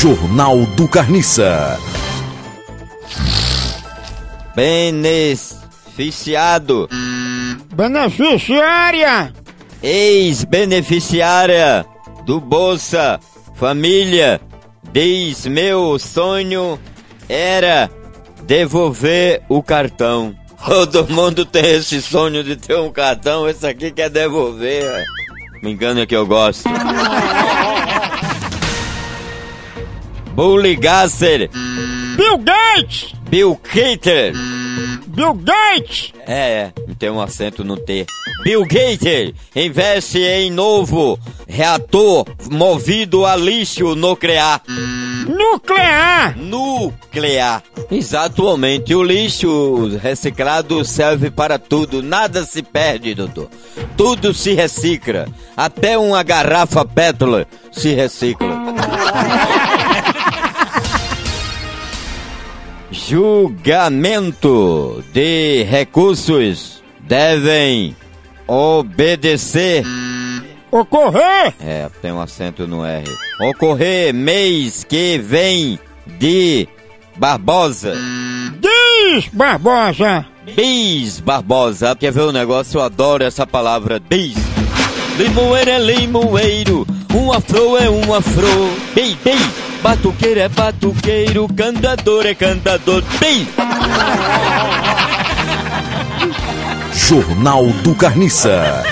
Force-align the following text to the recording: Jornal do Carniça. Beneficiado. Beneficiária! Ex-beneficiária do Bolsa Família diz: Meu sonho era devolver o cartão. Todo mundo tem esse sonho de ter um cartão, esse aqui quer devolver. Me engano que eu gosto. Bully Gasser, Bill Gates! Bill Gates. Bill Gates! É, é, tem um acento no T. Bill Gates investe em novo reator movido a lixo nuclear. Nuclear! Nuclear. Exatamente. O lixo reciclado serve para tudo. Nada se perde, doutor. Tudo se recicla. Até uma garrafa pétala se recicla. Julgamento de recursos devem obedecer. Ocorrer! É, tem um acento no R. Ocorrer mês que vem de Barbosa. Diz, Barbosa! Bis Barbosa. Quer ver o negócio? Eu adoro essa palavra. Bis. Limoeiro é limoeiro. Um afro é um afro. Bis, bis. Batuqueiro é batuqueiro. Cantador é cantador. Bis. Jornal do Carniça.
Jornal 0.00 0.58
do 0.76 0.86
Carniça. 0.86 1.76
Beneficiado. 4.54 6.88
Beneficiária! 7.74 9.32
Ex-beneficiária 9.82 11.84
do 12.24 12.40
Bolsa 12.40 13.18
Família 13.56 14.40
diz: 14.92 15.46
Meu 15.46 15.98
sonho 15.98 16.78
era 17.28 17.90
devolver 18.44 19.42
o 19.48 19.60
cartão. 19.64 20.32
Todo 20.64 21.12
mundo 21.12 21.44
tem 21.44 21.74
esse 21.74 22.00
sonho 22.00 22.44
de 22.44 22.54
ter 22.54 22.78
um 22.78 22.92
cartão, 22.92 23.48
esse 23.48 23.66
aqui 23.66 23.90
quer 23.90 24.10
devolver. 24.10 25.04
Me 25.60 25.72
engano 25.72 26.06
que 26.06 26.14
eu 26.14 26.24
gosto. 26.24 26.68
Bully 30.38 30.76
Gasser, 30.76 31.50
Bill 32.16 32.38
Gates! 32.38 33.12
Bill 33.28 33.60
Gates. 33.74 34.38
Bill 35.08 35.34
Gates! 35.34 36.12
É, 36.24 36.32
é, 36.32 36.72
tem 36.96 37.10
um 37.10 37.20
acento 37.20 37.64
no 37.64 37.76
T. 37.76 38.06
Bill 38.44 38.62
Gates 38.62 39.34
investe 39.56 40.20
em 40.20 40.48
novo 40.48 41.18
reator 41.48 42.24
movido 42.52 43.26
a 43.26 43.34
lixo 43.34 43.96
nuclear. 43.96 44.62
Nuclear! 45.26 46.38
Nuclear. 46.38 47.64
Exatamente. 47.90 48.94
O 48.94 49.02
lixo 49.02 49.98
reciclado 50.00 50.84
serve 50.84 51.32
para 51.32 51.58
tudo. 51.58 52.00
Nada 52.00 52.44
se 52.44 52.62
perde, 52.62 53.12
doutor. 53.12 53.48
Tudo 53.96 54.32
se 54.32 54.54
recicla. 54.54 55.26
Até 55.56 55.98
uma 55.98 56.22
garrafa 56.22 56.84
pétala 56.84 57.44
se 57.72 57.92
recicla. 57.92 58.56
Julgamento 62.90 64.54
de 65.12 65.62
recursos 65.64 66.82
devem 67.00 67.94
obedecer. 68.46 69.84
Ocorrer! 70.70 71.54
É, 71.60 71.88
tem 72.00 72.12
um 72.12 72.20
acento 72.20 72.66
no 72.66 72.84
R. 72.84 73.04
Ocorrer 73.50 74.14
mês 74.14 74.84
que 74.84 75.18
vem 75.18 75.78
de 76.18 76.66
Barbosa. 77.16 77.94
Diz, 78.60 79.28
Barbosa! 79.32 80.26
Bis 80.54 81.20
Barbosa. 81.20 81.94
Quer 81.94 82.12
ver 82.12 82.22
o 82.22 82.32
negócio? 82.32 82.78
Eu 82.78 82.84
adoro 82.84 83.22
essa 83.24 83.46
palavra. 83.46 84.00
Bis. 84.00 84.34
Limoeiro 85.18 85.70
é 85.70 85.78
limoeiro. 85.78 86.86
Um 87.14 87.32
afro 87.32 87.76
é 87.76 87.90
um 87.90 88.14
afro. 88.14 88.48
Bis, 88.94 89.14
bis. 89.16 89.67
Batuqueiro 89.82 90.40
é 90.40 90.48
batuqueiro. 90.48 91.48
Cantador 91.48 92.26
é 92.26 92.34
cantador. 92.34 93.02
Bis. 93.20 93.48
Jornal 96.92 97.66
do 97.82 97.94
Carniça. 97.94 98.84